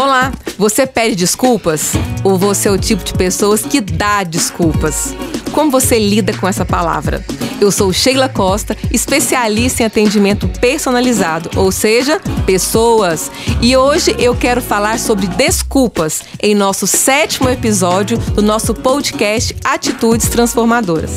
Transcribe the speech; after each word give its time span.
Olá, 0.00 0.32
você 0.56 0.86
pede 0.86 1.14
desculpas? 1.14 1.92
Ou 2.24 2.38
você 2.38 2.68
é 2.68 2.70
o 2.70 2.78
tipo 2.78 3.04
de 3.04 3.12
pessoas 3.12 3.60
que 3.60 3.82
dá 3.82 4.24
desculpas? 4.24 5.14
Como 5.52 5.70
você 5.70 5.98
lida 5.98 6.32
com 6.32 6.48
essa 6.48 6.64
palavra? 6.64 7.22
Eu 7.60 7.70
sou 7.70 7.92
Sheila 7.92 8.26
Costa, 8.26 8.74
especialista 8.90 9.82
em 9.82 9.86
atendimento 9.86 10.48
personalizado, 10.58 11.50
ou 11.54 11.70
seja, 11.70 12.18
pessoas. 12.46 13.30
E 13.60 13.76
hoje 13.76 14.16
eu 14.18 14.34
quero 14.34 14.62
falar 14.62 14.98
sobre 14.98 15.26
desculpas 15.26 16.22
em 16.42 16.54
nosso 16.54 16.86
sétimo 16.86 17.50
episódio 17.50 18.16
do 18.16 18.40
nosso 18.40 18.72
podcast 18.72 19.54
Atitudes 19.62 20.30
Transformadoras. 20.30 21.10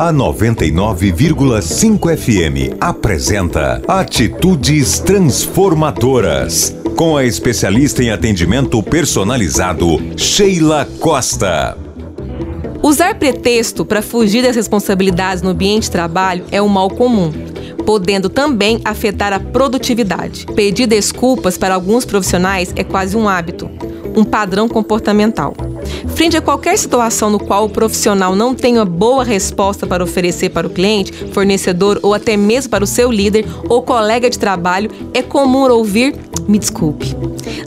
A 0.00 0.10
99,5 0.14 2.16
FM 2.16 2.74
apresenta 2.80 3.82
Atitudes 3.86 4.98
Transformadoras. 4.98 6.74
Com 6.96 7.18
a 7.18 7.26
especialista 7.26 8.02
em 8.02 8.10
atendimento 8.10 8.82
personalizado, 8.82 9.98
Sheila 10.16 10.88
Costa. 11.00 11.76
Usar 12.82 13.16
pretexto 13.16 13.84
para 13.84 14.00
fugir 14.00 14.42
das 14.42 14.56
responsabilidades 14.56 15.42
no 15.42 15.50
ambiente 15.50 15.82
de 15.82 15.90
trabalho 15.90 16.46
é 16.50 16.62
um 16.62 16.68
mal 16.68 16.88
comum, 16.88 17.30
podendo 17.84 18.30
também 18.30 18.80
afetar 18.82 19.34
a 19.34 19.38
produtividade. 19.38 20.46
Pedir 20.56 20.86
desculpas 20.86 21.58
para 21.58 21.74
alguns 21.74 22.06
profissionais 22.06 22.72
é 22.74 22.82
quase 22.82 23.18
um 23.18 23.28
hábito, 23.28 23.70
um 24.16 24.24
padrão 24.24 24.66
comportamental. 24.66 25.52
Frente 26.14 26.36
a 26.36 26.42
qualquer 26.42 26.76
situação 26.78 27.30
no 27.30 27.38
qual 27.38 27.64
o 27.64 27.70
profissional 27.70 28.34
não 28.34 28.54
tenha 28.54 28.84
boa 28.84 29.24
resposta 29.24 29.86
para 29.86 30.04
oferecer 30.04 30.50
para 30.50 30.66
o 30.66 30.70
cliente, 30.70 31.12
fornecedor 31.32 31.98
ou 32.02 32.14
até 32.14 32.36
mesmo 32.36 32.70
para 32.70 32.84
o 32.84 32.86
seu 32.86 33.10
líder 33.10 33.46
ou 33.68 33.82
colega 33.82 34.28
de 34.28 34.38
trabalho, 34.38 34.90
é 35.14 35.22
comum 35.22 35.70
ouvir 35.70 36.14
me 36.48 36.58
desculpe. 36.58 37.16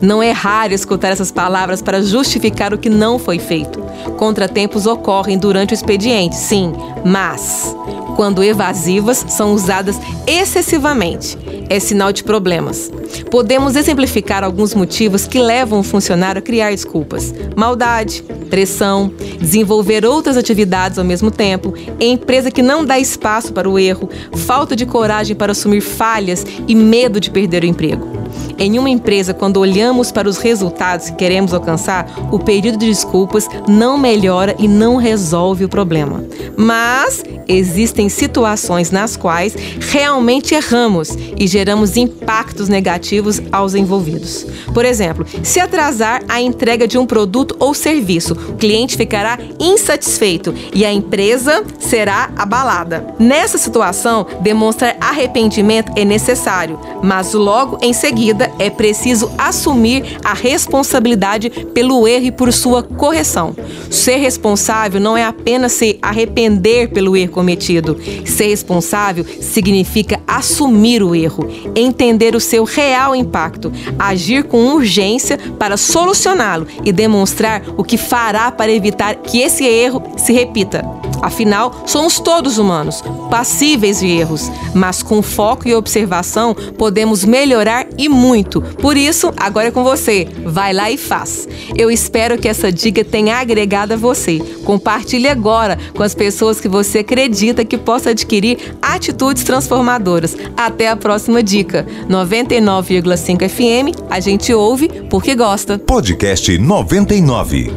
Não 0.01 0.21
é 0.21 0.31
raro 0.31 0.73
escutar 0.73 1.09
essas 1.09 1.31
palavras 1.31 1.81
para 1.81 2.01
justificar 2.01 2.73
o 2.73 2.77
que 2.77 2.89
não 2.89 3.17
foi 3.17 3.39
feito. 3.39 3.79
Contratempos 4.17 4.85
ocorrem 4.85 5.37
durante 5.37 5.73
o 5.73 5.75
expediente, 5.75 6.35
sim, 6.35 6.73
mas 7.05 7.75
quando 8.15 8.43
evasivas 8.43 9.25
são 9.29 9.53
usadas 9.53 9.99
excessivamente, 10.27 11.37
é 11.73 11.79
sinal 11.79 12.13
de 12.13 12.23
problemas. 12.23 12.91
Podemos 13.31 13.75
exemplificar 13.75 14.43
alguns 14.43 14.75
motivos 14.75 15.25
que 15.25 15.39
levam 15.39 15.79
o 15.79 15.83
funcionário 15.83 16.39
a 16.39 16.41
criar 16.41 16.69
desculpas: 16.69 17.33
maldade, 17.55 18.23
pressão, 18.49 19.11
desenvolver 19.39 20.05
outras 20.05 20.37
atividades 20.37 20.99
ao 20.99 21.05
mesmo 21.05 21.31
tempo, 21.31 21.73
empresa 21.99 22.51
que 22.51 22.61
não 22.61 22.85
dá 22.85 22.99
espaço 22.99 23.51
para 23.51 23.69
o 23.69 23.79
erro, 23.79 24.07
falta 24.35 24.75
de 24.75 24.85
coragem 24.85 25.35
para 25.35 25.51
assumir 25.53 25.81
falhas 25.81 26.45
e 26.67 26.75
medo 26.75 27.19
de 27.19 27.31
perder 27.31 27.63
o 27.63 27.67
emprego. 27.67 28.23
Em 28.57 28.77
uma 28.77 28.89
empresa, 28.89 29.33
quando 29.33 29.57
olhamos 29.57 30.11
para 30.11 30.29
os 30.29 30.37
resultados 30.37 31.09
que 31.09 31.15
queremos 31.15 31.53
alcançar, 31.53 32.07
o 32.31 32.39
período 32.39 32.77
de 32.77 32.87
desculpas 32.87 33.47
não 33.67 33.97
melhora 33.97 34.55
e 34.59 34.67
não 34.67 34.95
resolve 34.95 35.65
o 35.65 35.69
problema. 35.69 36.23
Mas 36.55 37.23
existem 37.47 38.09
situações 38.09 38.91
nas 38.91 39.15
quais 39.15 39.55
realmente 39.91 40.55
erramos 40.55 41.09
e 41.37 41.47
geramos 41.47 41.97
impactos 41.97 42.69
negativos 42.69 43.41
aos 43.51 43.75
envolvidos. 43.75 44.45
Por 44.73 44.85
exemplo, 44.85 45.25
se 45.43 45.59
atrasar 45.59 46.23
a 46.27 46.41
entrega 46.41 46.87
de 46.87 46.97
um 46.97 47.05
produto 47.05 47.55
ou 47.59 47.73
serviço, 47.73 48.33
o 48.33 48.55
cliente 48.55 48.95
ficará 48.95 49.37
insatisfeito 49.59 50.53
e 50.73 50.85
a 50.85 50.91
empresa 50.91 51.63
será 51.79 52.31
abalada. 52.35 53.15
Nessa 53.19 53.57
situação, 53.57 54.25
demonstrar 54.41 54.95
arrependimento 54.99 55.91
é 55.95 56.05
necessário, 56.05 56.79
mas 57.03 57.33
logo 57.33 57.77
em 57.81 57.93
seguida 57.93 58.51
é 58.59 58.69
preciso 58.69 59.31
assumir 59.37 60.17
a 60.23 60.33
responsabilidade 60.33 61.49
pelo 61.49 62.07
erro 62.07 62.25
e 62.25 62.31
por 62.31 62.51
sua 62.53 62.83
correção. 62.83 63.55
Ser 63.89 64.17
responsável 64.17 64.99
não 64.99 65.17
é 65.17 65.23
apenas 65.23 65.73
se 65.73 65.99
arrepender 66.01 66.89
pelo 66.89 67.15
erro 67.15 67.32
cometido. 67.33 67.97
Ser 68.25 68.47
responsável 68.47 69.25
significa 69.41 70.21
assumir 70.25 71.03
o 71.03 71.13
erro, 71.13 71.49
entender 71.75 72.35
o 72.35 72.39
seu 72.39 72.63
real 72.63 73.13
impacto, 73.13 73.71
agir 73.99 74.45
com 74.45 74.73
urgência 74.73 75.37
para 75.59 75.75
solucioná-lo 75.75 76.67
e 76.85 76.91
demonstrar 76.93 77.63
o 77.75 77.83
que 77.83 77.97
fará 77.97 78.51
para 78.51 78.71
evitar 78.71 79.15
que 79.15 79.41
esse 79.41 79.65
erro 79.65 80.01
se 80.15 80.31
repita. 80.31 81.02
Afinal, 81.23 81.83
somos 81.85 82.19
todos 82.19 82.57
humanos, 82.57 83.01
passíveis 83.29 84.01
de 84.01 84.07
erros, 84.07 84.51
mas 84.73 85.01
com 85.01 85.21
foco 85.21 85.65
e 85.69 85.73
observação 85.73 86.53
podemos 86.77 87.23
melhorar 87.23 87.87
e 87.97 88.09
muito. 88.09 88.61
Por 88.61 88.97
isso, 88.97 89.31
agora 89.37 89.69
é 89.69 89.71
com 89.71 89.85
você. 89.85 90.27
Vai 90.45 90.73
lá 90.73 90.91
e 90.91 90.97
faz. 90.97 91.47
Eu 91.77 91.89
espero 91.89 92.37
que 92.37 92.49
essa 92.49 92.69
dica 92.69 93.05
tenha 93.05 93.37
agregado 93.37 93.93
a 93.93 93.97
você. 93.97 94.39
Compartilhe 94.65 95.29
agora 95.29 95.79
com 95.95 96.03
as 96.03 96.13
pessoas 96.13 96.59
que 96.59 96.67
você 96.67 96.99
acredita 96.99 97.63
que 97.63 97.77
possa 97.77 98.09
adquirir 98.09 98.75
atitudes 98.81 99.45
transformadoras. 99.45 100.35
Até 100.57 100.89
a 100.89 100.97
próxima 100.97 101.41
dica. 101.41 101.87
99,5 102.09 103.47
FM, 103.47 103.97
a 104.09 104.19
gente 104.19 104.53
ouve 104.53 104.89
porque 105.09 105.35
gosta. 105.35 105.79
Podcast 105.79 106.57
99. 106.57 107.73